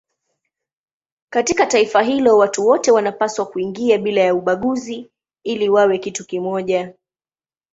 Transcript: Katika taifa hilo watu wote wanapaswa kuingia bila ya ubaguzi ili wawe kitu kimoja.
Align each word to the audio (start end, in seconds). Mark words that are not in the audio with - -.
Katika 1.29 1.65
taifa 1.65 2.01
hilo 2.01 2.37
watu 2.37 2.67
wote 2.67 2.91
wanapaswa 2.91 3.45
kuingia 3.45 3.97
bila 3.97 4.21
ya 4.21 4.35
ubaguzi 4.35 5.11
ili 5.43 5.69
wawe 5.69 5.97
kitu 5.97 6.25
kimoja. 6.25 6.93